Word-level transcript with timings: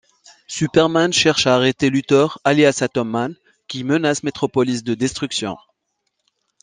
Superman 0.47 1.13
cherche 1.13 1.45
à 1.45 1.53
arrêter 1.53 1.91
Luthor, 1.91 2.39
alias 2.43 2.79
Atom 2.81 3.07
Man, 3.07 3.35
qui 3.67 3.83
menace 3.83 4.23
Metropolis 4.23 4.83
de 4.83 4.95
destruction. 4.95 5.55